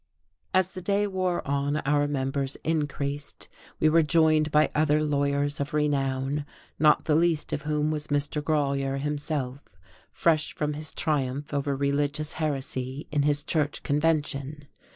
[0.51, 3.47] As the day wore on our numbers increased,
[3.79, 6.43] we were joined by other lawyers of renown,
[6.79, 8.41] not the least of whom was Mr.
[8.43, 9.59] Grolier himself,
[10.09, 14.65] fresh from his triumph over religious heresy in his Church Convention.